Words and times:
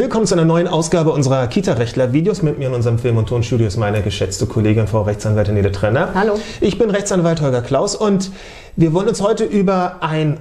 Willkommen 0.00 0.24
zu 0.24 0.34
einer 0.34 0.46
neuen 0.46 0.66
Ausgabe 0.66 1.12
unserer 1.12 1.46
Kita-Rechtler-Videos. 1.46 2.40
Mit 2.40 2.58
mir 2.58 2.68
in 2.68 2.72
unserem 2.72 2.98
Film- 2.98 3.18
und 3.18 3.28
Tonstudio 3.28 3.66
ist 3.66 3.76
meine 3.76 4.00
geschätzte 4.00 4.46
Kollegin, 4.46 4.86
Frau 4.86 5.02
Rechtsanwältin 5.02 5.52
Nede 5.52 5.72
Trenner. 5.72 6.14
Hallo. 6.14 6.40
Ich 6.62 6.78
bin 6.78 6.88
Rechtsanwalt 6.88 7.42
Holger 7.42 7.60
Klaus 7.60 7.96
und 7.96 8.30
wir 8.76 8.94
wollen 8.94 9.08
uns 9.08 9.20
heute 9.20 9.44
über 9.44 9.96
ein 10.00 10.38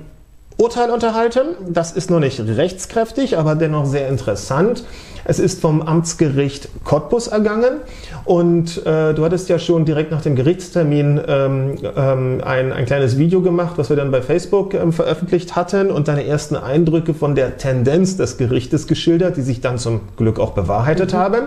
Urteil 0.60 0.92
unterhalten. 0.92 1.56
Das 1.70 1.94
ist 1.94 2.12
noch 2.12 2.20
nicht 2.20 2.38
rechtskräftig, 2.42 3.38
aber 3.38 3.56
dennoch 3.56 3.86
sehr 3.86 4.10
interessant. 4.10 4.84
Es 5.24 5.40
ist 5.40 5.62
vom 5.62 5.82
Amtsgericht 5.82 6.68
Cottbus 6.84 7.28
ergangen 7.28 7.78
und 8.26 8.86
äh, 8.86 9.14
du 9.14 9.24
hattest 9.24 9.48
ja 9.48 9.58
schon 9.58 9.86
direkt 9.86 10.12
nach 10.12 10.22
dem 10.22 10.36
Gerichtstermin 10.36 11.22
ähm, 11.26 11.78
ähm, 11.96 12.42
ein, 12.44 12.74
ein 12.74 12.86
kleines 12.86 13.18
Video 13.18 13.42
gemacht, 13.42 13.74
was 13.78 13.90
wir 13.90 13.96
dann 13.96 14.12
bei 14.12 14.22
Facebook 14.22 14.74
ähm, 14.74 14.92
veröffentlicht 14.92 15.56
hatten 15.56 15.92
und 15.92 16.10
deine 16.10 16.26
ersten 16.26 16.58
Eindrücke 16.58 17.14
von 17.14 17.36
der 17.36 17.58
Tendenz 17.58 18.18
des 18.18 18.38
Gerichtes 18.38 18.88
geschildert, 18.88 19.38
die 19.38 19.44
sich 19.44 19.62
dann 19.62 19.78
zum 19.78 20.02
Glück 20.18 20.40
auch 20.40 20.52
bewahrheitet 20.52 21.14
mhm. 21.14 21.18
haben. 21.18 21.42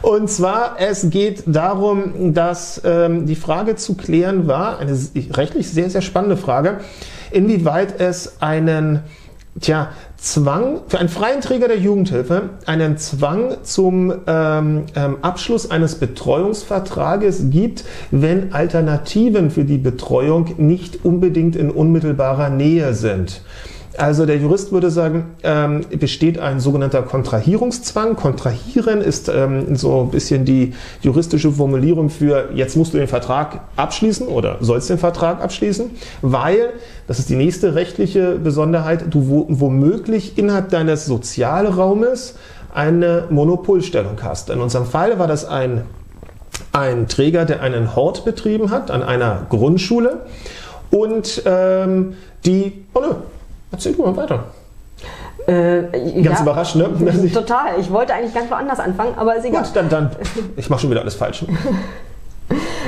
Und 0.00 0.30
zwar, 0.30 0.76
es 0.78 1.10
geht 1.10 1.42
darum, 1.46 2.32
dass 2.32 2.80
ähm, 2.86 3.26
die 3.26 3.36
Frage 3.36 3.76
zu 3.76 3.96
klären 3.96 4.46
war, 4.46 4.78
eine 4.78 4.96
rechtlich 5.32 5.70
sehr, 5.70 5.90
sehr 5.90 6.02
spannende 6.02 6.38
Frage, 6.38 6.78
inwieweit 7.30 8.00
es 8.00 8.40
einen 8.40 9.02
Tja, 9.58 9.88
Zwang 10.18 10.80
für 10.88 10.98
einen 10.98 11.08
freien 11.08 11.40
Träger 11.40 11.68
der 11.68 11.78
Jugendhilfe, 11.78 12.50
einen 12.66 12.98
Zwang 12.98 13.56
zum 13.62 14.12
ähm, 14.26 14.84
ähm, 14.94 15.16
Abschluss 15.22 15.70
eines 15.70 15.94
Betreuungsvertrages 15.94 17.48
gibt, 17.48 17.84
wenn 18.10 18.52
Alternativen 18.52 19.50
für 19.50 19.64
die 19.64 19.78
Betreuung 19.78 20.54
nicht 20.58 21.06
unbedingt 21.06 21.56
in 21.56 21.70
unmittelbarer 21.70 22.50
Nähe 22.50 22.92
sind. 22.92 23.40
Also 23.98 24.26
der 24.26 24.36
Jurist 24.36 24.72
würde 24.72 24.90
sagen, 24.90 25.34
ähm, 25.42 25.84
besteht 25.98 26.38
ein 26.38 26.60
sogenannter 26.60 27.02
Kontrahierungszwang. 27.02 28.16
Kontrahieren 28.16 29.00
ist 29.00 29.28
ähm, 29.28 29.74
so 29.76 30.02
ein 30.02 30.10
bisschen 30.10 30.44
die 30.44 30.74
juristische 31.00 31.52
Formulierung 31.52 32.10
für, 32.10 32.50
jetzt 32.54 32.76
musst 32.76 32.94
du 32.94 32.98
den 32.98 33.08
Vertrag 33.08 33.60
abschließen 33.76 34.28
oder 34.28 34.58
sollst 34.60 34.90
den 34.90 34.98
Vertrag 34.98 35.42
abschließen, 35.42 35.90
weil, 36.22 36.70
das 37.06 37.18
ist 37.18 37.30
die 37.30 37.36
nächste 37.36 37.74
rechtliche 37.74 38.38
Besonderheit, 38.38 39.06
du 39.10 39.46
womöglich 39.48 40.36
innerhalb 40.36 40.68
deines 40.70 41.06
Sozialraumes 41.06 42.34
eine 42.74 43.24
Monopolstellung 43.30 44.18
hast. 44.22 44.50
In 44.50 44.60
unserem 44.60 44.86
Fall 44.86 45.18
war 45.18 45.26
das 45.26 45.46
ein, 45.46 45.82
ein 46.72 47.08
Träger, 47.08 47.46
der 47.46 47.62
einen 47.62 47.96
Hort 47.96 48.24
betrieben 48.24 48.70
hat 48.70 48.90
an 48.90 49.02
einer 49.02 49.46
Grundschule 49.48 50.26
und 50.90 51.42
ähm, 51.46 52.14
die, 52.44 52.84
oh 52.92 53.00
nö, 53.00 53.14
Erzähl 53.70 53.92
du 53.92 54.02
mal 54.02 54.16
weiter. 54.16 54.44
Äh, 55.46 55.82
ganz 56.22 56.38
ja, 56.38 56.42
überrascht, 56.42 56.74
ne? 56.74 56.88
Total. 57.32 57.78
Ich 57.78 57.90
wollte 57.90 58.14
eigentlich 58.14 58.34
ganz 58.34 58.50
woanders 58.50 58.80
anfangen, 58.80 59.14
aber 59.16 59.36
ist 59.36 59.44
egal. 59.44 59.62
Gut, 59.62 59.70
dann, 59.74 59.88
dann. 59.88 60.10
Ich 60.56 60.68
mache 60.68 60.80
schon 60.80 60.90
wieder 60.90 61.02
alles 61.02 61.14
falsch. 61.14 61.44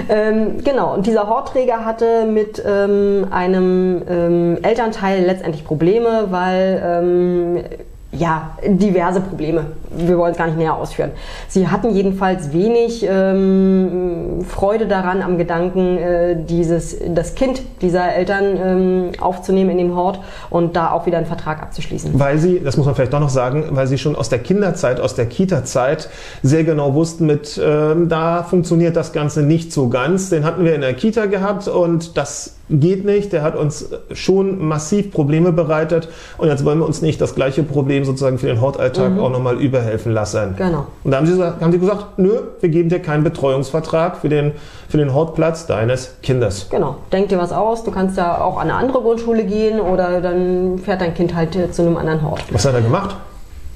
ähm, 0.08 0.62
genau, 0.64 0.94
und 0.94 1.06
dieser 1.06 1.28
Hortträger 1.28 1.84
hatte 1.84 2.24
mit 2.26 2.62
ähm, 2.64 3.26
einem 3.30 4.02
ähm, 4.08 4.58
Elternteil 4.62 5.24
letztendlich 5.24 5.64
Probleme, 5.64 6.26
weil 6.30 6.82
ähm, 6.84 7.64
ja, 8.10 8.50
diverse 8.64 9.20
Probleme. 9.20 9.66
Wir 9.90 10.16
wollen 10.16 10.32
es 10.32 10.38
gar 10.38 10.46
nicht 10.46 10.56
näher 10.56 10.74
ausführen. 10.74 11.10
Sie 11.48 11.68
hatten 11.68 11.94
jedenfalls 11.94 12.52
wenig 12.52 13.06
ähm, 13.08 14.37
Freude 14.44 14.86
daran, 14.86 15.22
am 15.22 15.38
Gedanken, 15.38 15.98
äh, 15.98 16.36
dieses, 16.44 16.96
das 17.08 17.34
Kind 17.34 17.62
dieser 17.80 18.14
Eltern 18.14 18.44
ähm, 18.56 19.10
aufzunehmen 19.20 19.70
in 19.70 19.78
den 19.78 19.94
Hort 19.94 20.20
und 20.50 20.76
da 20.76 20.92
auch 20.92 21.06
wieder 21.06 21.18
einen 21.18 21.26
Vertrag 21.26 21.62
abzuschließen. 21.62 22.18
Weil 22.18 22.38
sie, 22.38 22.60
das 22.60 22.76
muss 22.76 22.86
man 22.86 22.94
vielleicht 22.94 23.12
doch 23.12 23.20
noch 23.20 23.28
sagen, 23.28 23.64
weil 23.70 23.86
sie 23.86 23.98
schon 23.98 24.16
aus 24.16 24.28
der 24.28 24.38
Kinderzeit, 24.38 25.00
aus 25.00 25.14
der 25.14 25.26
Kita-Zeit 25.26 26.08
sehr 26.42 26.64
genau 26.64 26.94
wussten, 26.94 27.26
mit 27.26 27.60
ähm, 27.62 28.08
da 28.08 28.42
funktioniert 28.42 28.96
das 28.96 29.12
Ganze 29.12 29.42
nicht 29.42 29.72
so 29.72 29.88
ganz. 29.88 30.30
Den 30.30 30.44
hatten 30.44 30.64
wir 30.64 30.74
in 30.74 30.80
der 30.80 30.94
Kita 30.94 31.26
gehabt 31.26 31.68
und 31.68 32.16
das 32.16 32.58
geht 32.70 33.04
nicht. 33.04 33.32
Der 33.32 33.42
hat 33.42 33.56
uns 33.56 33.90
schon 34.12 34.64
massiv 34.64 35.10
Probleme 35.10 35.52
bereitet 35.52 36.08
und 36.36 36.48
jetzt 36.48 36.64
wollen 36.64 36.78
wir 36.78 36.86
uns 36.86 37.02
nicht 37.02 37.20
das 37.20 37.34
gleiche 37.34 37.62
Problem 37.62 38.04
sozusagen 38.04 38.38
für 38.38 38.46
den 38.46 38.60
Hortalltag 38.60 39.12
mhm. 39.12 39.20
auch 39.20 39.30
nochmal 39.30 39.60
überhelfen 39.60 40.12
lassen. 40.12 40.54
Genau. 40.56 40.86
Und 41.04 41.10
da 41.10 41.18
haben 41.18 41.26
sie, 41.26 41.42
haben 41.42 41.72
sie 41.72 41.78
gesagt, 41.78 42.18
nö, 42.18 42.32
wir 42.60 42.68
geben 42.68 42.88
dir 42.88 43.00
keinen 43.00 43.24
Betreuungsvertrag 43.24 44.18
für 44.28 44.34
den, 44.34 44.52
für 44.88 44.98
den 44.98 45.14
Hortplatz 45.14 45.66
deines 45.66 46.16
Kindes. 46.22 46.68
Genau. 46.70 46.96
Denk 47.12 47.28
dir 47.30 47.38
was 47.38 47.52
aus. 47.52 47.84
Du 47.84 47.90
kannst 47.90 48.16
ja 48.16 48.40
auch 48.40 48.56
an 48.56 48.70
eine 48.70 48.74
andere 48.74 49.00
Grundschule 49.00 49.44
gehen 49.44 49.80
oder 49.80 50.20
dann 50.20 50.78
fährt 50.78 51.00
dein 51.00 51.14
Kind 51.14 51.34
halt 51.34 51.74
zu 51.74 51.82
einem 51.82 51.96
anderen 51.96 52.22
Hort. 52.22 52.42
Was 52.50 52.64
hat 52.64 52.74
er 52.74 52.82
gemacht? 52.82 53.16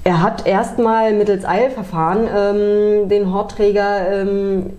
Er 0.03 0.21
hat 0.21 0.45
erstmal 0.45 1.13
mittels 1.13 1.45
Eilverfahren 1.45 2.27
ähm, 2.35 3.09
den 3.09 3.33
Hortträger 3.33 4.09
ähm, 4.11 4.73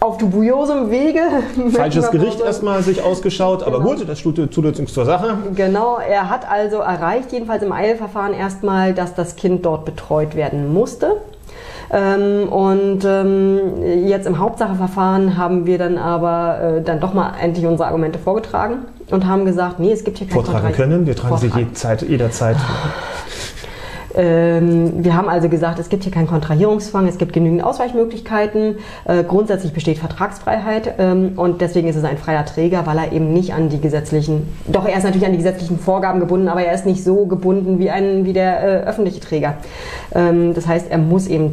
auf 0.00 0.16
dubiosem 0.18 0.90
Wege. 0.90 1.20
Falsches 1.72 2.10
Gericht 2.10 2.40
erstmal 2.40 2.82
sich 2.82 3.02
ausgeschaut, 3.02 3.64
aber 3.64 3.78
genau. 3.78 3.94
gut, 3.96 4.08
das 4.08 4.22
tut, 4.22 4.36
tut 4.36 4.64
nichts 4.64 4.94
zur 4.94 5.04
Sache. 5.04 5.38
Genau, 5.56 5.98
er 5.98 6.30
hat 6.30 6.48
also 6.48 6.78
erreicht, 6.78 7.32
jedenfalls 7.32 7.64
im 7.64 7.72
Eilverfahren 7.72 8.32
erstmal, 8.32 8.94
dass 8.94 9.14
das 9.14 9.34
Kind 9.34 9.66
dort 9.66 9.84
betreut 9.84 10.36
werden 10.36 10.72
musste. 10.72 11.16
Ähm, 11.90 12.48
und 12.48 13.04
ähm, 13.04 14.06
jetzt 14.06 14.26
im 14.26 14.38
Hauptsacheverfahren 14.38 15.38
haben 15.38 15.66
wir 15.66 15.78
dann 15.78 15.96
aber 15.96 16.60
äh, 16.60 16.82
dann 16.82 17.00
doch 17.00 17.14
mal 17.14 17.32
endlich 17.40 17.66
unsere 17.66 17.88
Argumente 17.88 18.18
vorgetragen 18.18 18.80
und 19.10 19.26
haben 19.26 19.44
gesagt, 19.44 19.80
nee, 19.80 19.92
es 19.92 20.04
gibt 20.04 20.18
hier 20.18 20.26
keine 20.26 20.42
Vortragen 20.42 20.72
können, 20.72 21.06
wir 21.06 21.16
tragen 21.16 21.38
Vortragen. 21.38 21.68
sie 21.74 22.06
jederzeit. 22.06 22.56
Ähm, 24.14 25.04
wir 25.04 25.14
haben 25.14 25.28
also 25.28 25.48
gesagt, 25.48 25.78
es 25.78 25.90
gibt 25.90 26.02
hier 26.02 26.10
keinen 26.10 26.26
Kontrahierungszwang, 26.26 27.06
es 27.06 27.18
gibt 27.18 27.32
genügend 27.34 27.62
Ausweichmöglichkeiten. 27.62 28.78
Äh, 29.04 29.22
grundsätzlich 29.22 29.72
besteht 29.72 29.98
Vertragsfreiheit 29.98 30.98
und 31.36 31.60
deswegen 31.60 31.86
ist 31.86 31.94
es 31.94 32.02
ein 32.04 32.18
freier 32.18 32.44
Träger, 32.44 32.84
weil 32.86 32.98
er 32.98 33.12
eben 33.12 33.32
nicht 33.32 33.54
an 33.54 33.68
die 33.68 33.80
gesetzlichen, 33.80 34.48
doch 34.66 34.86
er 34.86 34.96
ist 34.96 35.04
natürlich 35.04 35.26
an 35.26 35.32
die 35.32 35.38
gesetzlichen 35.38 35.78
Vorgaben 35.78 36.18
gebunden, 36.18 36.48
aber 36.48 36.62
er 36.62 36.74
ist 36.74 36.86
nicht 36.86 37.04
so 37.04 37.26
gebunden 37.26 37.78
wie, 37.78 37.90
ein, 37.90 38.24
wie 38.24 38.32
der 38.32 38.62
äh, 38.62 38.86
öffentliche 38.88 39.20
Träger. 39.20 39.54
Das 40.10 40.66
heißt, 40.66 40.90
er 40.90 40.98
muss 40.98 41.26
eben 41.26 41.52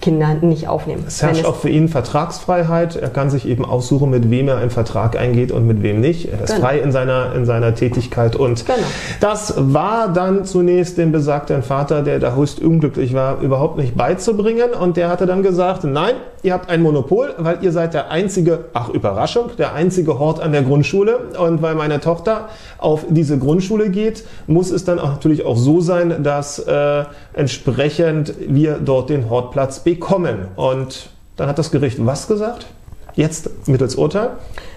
Kinder 0.00 0.34
nicht 0.34 0.66
aufnehmen. 0.66 1.04
Es 1.06 1.22
herrscht 1.22 1.44
auch 1.44 1.56
für 1.56 1.68
ihn 1.68 1.88
Vertragsfreiheit. 1.88 2.96
Er 2.96 3.10
kann 3.10 3.28
sich 3.28 3.46
eben 3.46 3.64
aussuchen, 3.64 4.10
mit 4.10 4.30
wem 4.30 4.48
er 4.48 4.56
einen 4.56 4.70
Vertrag 4.70 5.18
eingeht 5.18 5.52
und 5.52 5.66
mit 5.66 5.82
wem 5.82 6.00
nicht. 6.00 6.32
Er 6.32 6.40
ist 6.42 6.54
genau. 6.54 6.66
frei 6.66 6.78
in 6.78 6.90
seiner, 6.90 7.34
in 7.34 7.44
seiner 7.44 7.74
Tätigkeit. 7.74 8.34
Und 8.34 8.64
genau. 8.64 8.78
das 9.20 9.54
war 9.56 10.12
dann 10.12 10.44
zunächst 10.44 10.96
dem 10.96 11.12
besagten 11.12 11.62
Vater, 11.62 12.02
der 12.02 12.18
da 12.18 12.34
höchst 12.34 12.60
unglücklich 12.60 13.12
war, 13.12 13.40
überhaupt 13.40 13.76
nicht 13.76 13.94
beizubringen. 13.94 14.70
Und 14.72 14.96
der 14.96 15.10
hatte 15.10 15.26
dann 15.26 15.42
gesagt, 15.42 15.84
nein, 15.84 16.14
ihr 16.42 16.54
habt 16.54 16.70
ein 16.70 16.80
Monopol, 16.80 17.34
weil 17.36 17.58
ihr 17.60 17.72
seid 17.72 17.92
der 17.92 18.10
einzige, 18.10 18.64
ach 18.72 18.88
Überraschung, 18.88 19.50
der 19.58 19.74
einzige 19.74 20.18
Hort 20.18 20.40
an 20.40 20.52
der 20.52 20.62
Grundschule. 20.62 21.18
Und 21.38 21.60
weil 21.60 21.74
meine 21.74 22.00
Tochter 22.00 22.48
auf 22.78 23.04
diese 23.10 23.38
Grundschule 23.38 23.90
geht, 23.90 24.24
muss 24.46 24.70
es 24.70 24.84
dann 24.84 24.98
auch 24.98 25.10
natürlich 25.10 25.44
auch 25.44 25.56
so 25.56 25.80
sein, 25.80 26.22
dass 26.22 26.58
äh, 26.58 27.04
entsprechend 27.34 28.34
wir 28.48 28.78
dort 28.82 29.10
den 29.10 29.28
Hortplatz 29.28 29.80
bekommen. 29.94 30.48
Und 30.56 31.10
dann 31.36 31.48
hat 31.48 31.58
das 31.58 31.70
Gericht 31.70 32.04
was 32.04 32.28
gesagt? 32.28 32.66
Jetzt 33.14 33.66
mittels 33.66 33.96
Urteil? 33.96 34.30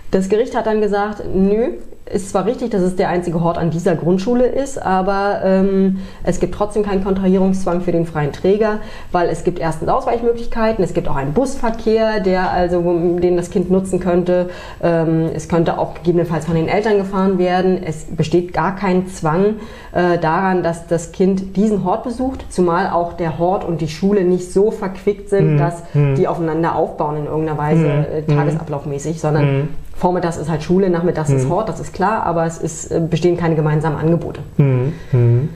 Das 0.09 0.28
Gericht 0.28 0.56
hat 0.56 0.66
dann 0.66 0.81
gesagt, 0.81 1.24
nö, 1.34 1.74
ist 2.11 2.29
zwar 2.29 2.45
richtig, 2.45 2.71
dass 2.71 2.81
es 2.81 2.95
der 2.95 3.09
einzige 3.09 3.41
Hort 3.41 3.57
an 3.57 3.69
dieser 3.69 3.95
Grundschule 3.95 4.45
ist, 4.45 4.81
aber 4.81 5.41
ähm, 5.43 5.99
es 6.23 6.39
gibt 6.39 6.53
trotzdem 6.53 6.83
keinen 6.83 7.03
Kontrahierungszwang 7.03 7.81
für 7.81 7.91
den 7.91 8.05
freien 8.05 8.33
Träger, 8.33 8.79
weil 9.11 9.29
es 9.29 9.43
gibt 9.43 9.59
erstens 9.59 9.87
Ausweichmöglichkeiten, 9.89 10.83
es 10.83 10.93
gibt 10.93 11.07
auch 11.07 11.15
einen 11.15 11.33
Busverkehr, 11.33 12.19
der 12.19 12.51
also 12.51 12.81
den 13.19 13.37
das 13.37 13.49
Kind 13.49 13.71
nutzen 13.71 13.99
könnte. 13.99 14.49
Ähm, 14.81 15.29
es 15.33 15.47
könnte 15.47 15.77
auch 15.77 15.93
gegebenenfalls 15.95 16.45
von 16.45 16.55
den 16.55 16.67
Eltern 16.67 16.97
gefahren 16.97 17.37
werden. 17.37 17.81
Es 17.83 18.06
besteht 18.06 18.53
gar 18.53 18.75
kein 18.75 19.07
Zwang 19.07 19.56
äh, 19.94 20.17
daran, 20.17 20.61
dass 20.61 20.88
das 20.88 21.13
Kind 21.13 21.56
diesen 21.56 21.85
Hort 21.85 22.03
besucht, 22.03 22.45
zumal 22.49 22.89
auch 22.89 23.13
der 23.13 23.39
Hort 23.39 23.63
und 23.63 23.79
die 23.79 23.88
Schule 23.88 24.23
nicht 24.23 24.51
so 24.51 24.71
verquickt 24.71 25.29
sind, 25.29 25.53
mhm. 25.53 25.57
dass 25.57 25.83
mhm. 25.94 26.15
die 26.15 26.27
aufeinander 26.27 26.75
aufbauen 26.75 27.17
in 27.17 27.25
irgendeiner 27.25 27.57
Weise 27.57 27.85
mhm. 27.85 28.06
äh, 28.13 28.21
tagesablaufmäßig, 28.23 29.21
sondern 29.21 29.45
mhm. 29.45 29.67
Vormittags 30.03 30.35
ist 30.35 30.50
halt 30.50 30.61
Schule, 30.61 30.89
nachmittags 30.89 31.29
mhm. 31.29 31.38
ist 31.38 31.50
Hort, 31.50 31.69
das 31.69 31.79
ist 31.79 31.94
klar, 31.94 32.23
aber 32.23 32.45
es 32.45 32.57
ist, 32.57 32.91
äh, 32.91 33.00
bestehen 33.00 33.38
keine 33.38 33.55
gemeinsamen 33.55 33.95
Angebote. 33.97 34.41
Mhm. 34.57 34.91
Mhm. 35.13 35.50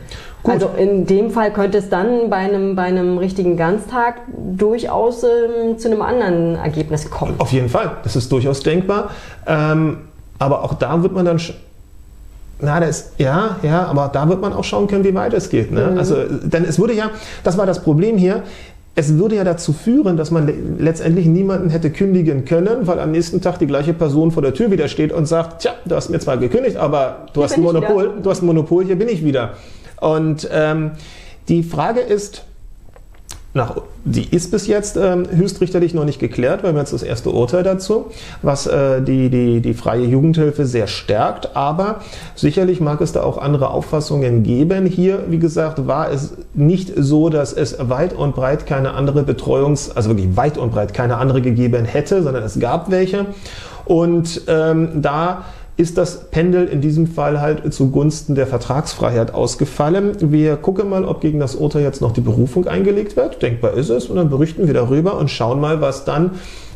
Also 0.45 0.69
in 0.77 1.05
dem 1.05 1.31
Fall 1.31 1.51
könnte 1.51 1.79
es 1.79 1.89
dann 1.89 2.29
bei 2.29 2.37
einem, 2.37 2.73
bei 2.73 2.83
einem 2.83 3.17
richtigen 3.17 3.57
Ganztag 3.57 4.21
durchaus 4.55 5.23
ähm, 5.23 5.77
zu 5.77 5.89
einem 5.89 6.01
anderen 6.01 6.55
Ergebnis 6.55 7.09
kommen. 7.09 7.35
Auf 7.39 7.51
jeden 7.51 7.67
Fall, 7.67 7.97
das 8.03 8.15
ist 8.15 8.31
durchaus 8.31 8.61
denkbar. 8.61 9.09
Ähm, 9.45 9.97
aber 10.39 10.63
auch 10.63 10.75
da 10.75 11.03
wird 11.03 11.11
man 11.11 11.25
dann 11.25 11.41
na, 12.59 12.79
das, 12.79 13.11
ja, 13.17 13.57
ja, 13.61 13.85
aber 13.85 14.09
da 14.13 14.29
wird 14.29 14.39
man 14.39 14.53
auch 14.53 14.63
schauen 14.63 14.87
können, 14.87 15.03
wie 15.03 15.13
weit 15.13 15.33
es 15.33 15.49
geht. 15.49 15.73
Ne? 15.73 15.89
Mhm. 15.91 15.97
Also, 15.97 16.15
denn 16.23 16.63
es 16.63 16.79
würde 16.79 16.93
ja, 16.93 17.09
das 17.43 17.57
war 17.57 17.65
das 17.65 17.83
Problem 17.83 18.17
hier, 18.17 18.43
es 18.97 19.15
würde 19.15 19.35
ja 19.35 19.43
dazu 19.43 19.73
führen, 19.73 20.17
dass 20.17 20.31
man 20.31 20.51
letztendlich 20.79 21.27
niemanden 21.27 21.69
hätte 21.69 21.91
kündigen 21.91 22.45
können, 22.45 22.87
weil 22.87 22.99
am 22.99 23.11
nächsten 23.11 23.41
Tag 23.41 23.59
die 23.59 23.67
gleiche 23.67 23.93
Person 23.93 24.31
vor 24.31 24.41
der 24.41 24.55
Tür 24.55 24.71
wieder 24.71 24.87
steht 24.87 25.13
und 25.13 25.27
sagt, 25.27 25.61
tja, 25.61 25.75
du 25.85 25.95
hast 25.95 26.09
mir 26.09 26.17
zwar 26.17 26.37
gekündigt, 26.37 26.77
aber 26.77 27.27
du 27.33 27.43
hast 27.43 27.53
ein 27.53 27.61
Monopol, 27.61 28.13
du 28.23 28.27
hast 28.27 28.41
ein 28.41 28.47
Monopol, 28.47 28.85
hier 28.85 28.95
bin 28.95 29.07
ich 29.07 29.23
wieder. 29.23 29.53
Und 30.01 30.49
ähm, 30.51 30.93
die 31.47 31.61
Frage 31.61 31.99
ist, 31.99 32.45
nach, 33.57 33.75
die 34.05 34.25
ist 34.33 34.51
bis 34.51 34.67
jetzt 34.67 34.95
ähm, 34.95 35.25
höchstrichterlich 35.29 35.93
noch 35.93 36.05
nicht 36.05 36.19
geklärt, 36.19 36.63
weil 36.63 36.73
wir 36.73 36.79
jetzt 36.79 36.93
das 36.93 37.03
erste 37.03 37.31
Urteil 37.31 37.63
dazu, 37.63 38.05
was 38.41 38.67
äh, 38.67 39.01
die, 39.01 39.29
die, 39.29 39.59
die 39.59 39.73
freie 39.73 40.05
Jugendhilfe 40.05 40.65
sehr 40.65 40.87
stärkt. 40.87 41.55
Aber 41.57 41.99
sicherlich 42.35 42.79
mag 42.79 43.01
es 43.01 43.11
da 43.11 43.23
auch 43.23 43.37
andere 43.37 43.71
Auffassungen 43.71 44.43
geben. 44.43 44.85
Hier, 44.85 45.23
wie 45.27 45.39
gesagt, 45.39 45.87
war 45.87 46.09
es 46.09 46.35
nicht 46.53 46.93
so, 46.95 47.27
dass 47.27 47.51
es 47.51 47.75
weit 47.89 48.13
und 48.13 48.35
breit 48.35 48.65
keine 48.65 48.93
andere 48.93 49.23
Betreuungs-, 49.23 49.91
also 49.93 50.11
wirklich 50.11 50.37
weit 50.37 50.57
und 50.57 50.71
breit 50.71 50.93
keine 50.93 51.17
andere 51.17 51.41
gegeben 51.41 51.83
hätte, 51.83 52.23
sondern 52.23 52.43
es 52.43 52.59
gab 52.59 52.89
welche. 52.89 53.25
Und 53.85 54.41
ähm, 54.47 55.01
da 55.01 55.45
ist 55.77 55.97
das 55.99 56.31
Pendel 56.31 56.67
in 56.67 56.81
diesem 56.81 57.05
Fall 57.05 57.39
halt 57.39 57.71
zugunsten 57.71 58.33
der 58.33 58.47
Vertragsfreiheit 58.47 59.33
ausgefallen. 59.33 60.31
Wir 60.31 60.57
gucken 60.57 60.89
mal, 60.89 61.05
ob 61.05 61.21
gegen 61.21 61.39
das 61.39 61.55
Urteil 61.55 61.83
jetzt 61.83 62.01
noch 62.01 62.11
die 62.11 62.21
Berufung 62.21 62.67
eingelegt 62.67 63.15
wird. 63.15 63.41
Denkbar 63.43 63.75
ist 63.75 63.89
es. 63.89 64.07
Und 64.07 64.15
dann 64.15 64.29
berichten 64.29 64.65
wir 64.65 64.73
darüber 64.73 65.17
und 65.17 65.29
schauen 65.29 65.61
mal, 65.61 65.79
was 65.79 66.03
dann 66.03 66.31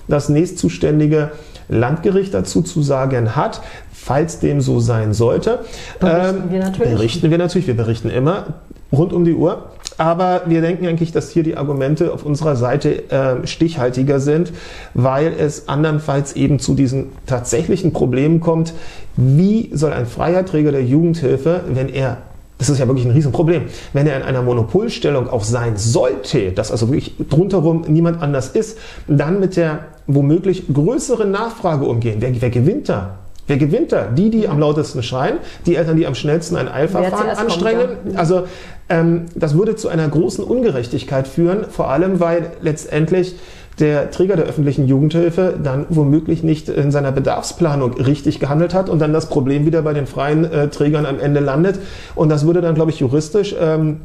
das 0.08 0.30
nächstzuständige 0.30 1.32
Landgericht 1.68 2.34
dazu 2.34 2.62
zu 2.62 2.84
sagen 2.84 3.36
hat, 3.36 3.62
falls 3.92 4.40
dem 4.40 4.62
so 4.62 4.80
sein 4.80 5.14
sollte. 5.14 5.60
Berichten 6.00 6.44
ähm, 6.44 6.52
wir 6.52 6.60
natürlich. 6.60 6.94
Berichten 6.94 7.32
wir 7.32 7.38
natürlich. 7.40 7.68
Wir 7.68 7.78
berichten 7.78 8.10
immer 8.10 8.54
rund 8.92 9.14
um 9.14 9.26
die 9.26 9.34
Uhr. 9.34 9.70
Aber 10.02 10.42
wir 10.48 10.62
denken 10.62 10.88
eigentlich, 10.88 11.12
dass 11.12 11.30
hier 11.30 11.44
die 11.44 11.58
Argumente 11.58 12.12
auf 12.12 12.26
unserer 12.26 12.56
Seite 12.56 13.08
äh, 13.12 13.46
stichhaltiger 13.46 14.20
sind, 14.20 14.52
weil 14.96 15.32
es 15.32 15.68
andernfalls 15.68 16.36
eben 16.36 16.58
zu 16.58 16.74
diesen 16.74 17.10
tatsächlichen 17.28 17.94
Problemen 17.94 18.40
kommt. 18.40 18.74
Wie 19.16 19.70
soll 19.72 19.94
ein 19.94 20.08
freier 20.08 20.44
Träger 20.44 20.72
der 20.72 20.84
Jugendhilfe, 20.84 21.62
wenn 21.68 21.88
er 21.88 22.18
das 22.58 22.70
ist 22.70 22.80
ja 22.80 22.88
wirklich 22.88 23.06
ein 23.06 23.12
Riesenproblem. 23.12 23.66
Wenn 23.94 24.08
er 24.08 24.18
in 24.18 24.24
einer 24.24 24.42
Monopolstellung 24.42 25.30
auch 25.30 25.44
sein 25.44 25.78
sollte, 25.78 26.52
dass 26.52 26.72
also 26.72 26.90
wirklich 26.90 27.14
drunterrum 27.30 27.86
niemand 27.88 28.22
anders 28.22 28.50
ist, 28.50 28.78
dann 29.08 29.40
mit 29.40 29.56
der 29.56 29.86
womöglich 30.08 30.66
größeren 30.72 31.30
Nachfrage 31.30 31.86
umgehen. 31.86 32.18
Wer, 32.20 32.40
wer 32.40 32.50
gewinnt 32.52 32.90
da? 32.90 33.18
Wer 33.52 33.58
gewinnt 33.58 33.92
da? 33.92 34.06
Die, 34.06 34.30
die 34.30 34.48
am 34.48 34.60
lautesten 34.60 35.04
schreien, 35.04 35.40
die 35.66 35.76
Eltern, 35.76 35.98
die 35.98 36.08
am 36.08 36.16
schnellsten 36.16 36.56
ein 36.56 36.70
Eilverfahren 36.70 37.38
anstrengen. 37.38 37.88
Kommt, 38.02 38.14
ja. 38.14 38.18
Also 38.20 38.44
ähm, 38.88 39.26
das 39.36 39.56
würde 39.56 39.76
zu 39.76 39.90
einer 39.90 40.08
großen 40.08 40.42
Ungerechtigkeit 40.42 41.28
führen, 41.28 41.66
vor 41.70 41.90
allem 41.90 42.22
weil 42.22 42.52
letztendlich 42.62 43.36
der 43.78 44.10
Träger 44.10 44.38
der 44.38 44.46
öffentlichen 44.46 44.88
Jugendhilfe 44.88 45.56
dann 45.62 45.86
womöglich 45.90 46.44
nicht 46.44 46.70
in 46.70 46.92
seiner 46.92 47.12
Bedarfsplanung 47.12 47.96
richtig 47.96 48.40
gehandelt 48.40 48.74
hat 48.74 48.88
und 48.88 49.00
dann 49.00 49.12
das 49.12 49.26
Problem 49.26 49.66
wieder 49.66 49.82
bei 49.82 49.92
den 49.92 50.08
freien 50.08 50.46
äh, 50.46 50.70
Trägern 50.70 51.06
am 51.06 51.20
Ende 51.20 51.42
landet. 51.42 51.78
Und 52.16 52.30
das 52.30 52.46
würde 52.46 52.62
dann, 52.62 52.76
glaube 52.76 52.92
ich, 52.92 53.02
juristisch 53.02 53.54
ähm, 53.60 54.00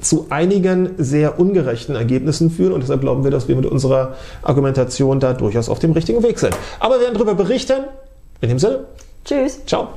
zu 0.00 0.28
einigen 0.30 0.92
sehr 0.96 1.38
ungerechten 1.38 1.94
Ergebnissen 1.94 2.50
führen 2.50 2.72
und 2.72 2.80
deshalb 2.80 3.02
glauben 3.02 3.22
wir, 3.22 3.30
dass 3.30 3.48
wir 3.48 3.56
mit 3.56 3.66
unserer 3.66 4.14
Argumentation 4.42 5.20
da 5.20 5.34
durchaus 5.34 5.68
auf 5.68 5.78
dem 5.78 5.92
richtigen 5.92 6.22
Weg 6.22 6.38
sind. 6.38 6.56
Aber 6.80 6.94
wir 6.94 7.02
werden 7.02 7.14
darüber 7.14 7.34
berichten. 7.34 7.84
In 8.40 8.48
dem 8.48 8.58
Sinne. 8.58 8.86
Tschüss. 9.24 9.64
Ciao. 9.66 9.88